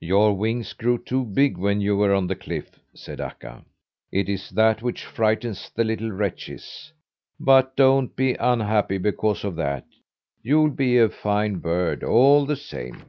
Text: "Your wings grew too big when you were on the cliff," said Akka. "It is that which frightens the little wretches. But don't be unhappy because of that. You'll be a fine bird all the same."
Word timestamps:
"Your 0.00 0.36
wings 0.36 0.72
grew 0.72 0.98
too 0.98 1.24
big 1.24 1.56
when 1.56 1.80
you 1.80 1.96
were 1.96 2.12
on 2.12 2.26
the 2.26 2.34
cliff," 2.34 2.80
said 2.94 3.20
Akka. 3.20 3.64
"It 4.10 4.28
is 4.28 4.50
that 4.50 4.82
which 4.82 5.04
frightens 5.06 5.70
the 5.72 5.84
little 5.84 6.10
wretches. 6.10 6.92
But 7.38 7.76
don't 7.76 8.16
be 8.16 8.34
unhappy 8.34 8.98
because 8.98 9.44
of 9.44 9.54
that. 9.54 9.86
You'll 10.42 10.70
be 10.72 10.98
a 10.98 11.08
fine 11.08 11.58
bird 11.60 12.02
all 12.02 12.44
the 12.44 12.56
same." 12.56 13.04